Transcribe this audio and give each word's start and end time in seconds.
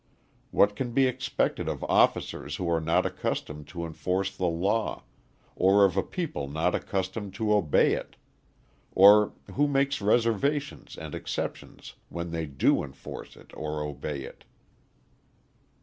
What 0.49 0.75
can 0.75 0.93
be 0.93 1.05
expected 1.05 1.67
of 1.69 1.83
officers 1.83 2.55
who 2.55 2.67
are 2.71 2.81
not 2.81 3.05
accustomed 3.05 3.67
to 3.67 3.85
enforce 3.85 4.35
the 4.35 4.47
law, 4.47 5.03
or 5.55 5.85
of 5.85 5.95
a 5.95 6.01
people 6.01 6.47
not 6.47 6.73
accustomed 6.73 7.35
to 7.35 7.53
obey 7.53 7.93
it 7.93 8.15
or 8.93 9.33
who 9.53 9.67
make 9.67 10.01
reservations 10.01 10.97
and 10.97 11.13
exceptions 11.13 11.93
when 12.09 12.31
they 12.31 12.47
do 12.47 12.81
enforce 12.81 13.35
it 13.35 13.51
or 13.53 13.83
obey 13.83 14.23
it? 14.23 14.43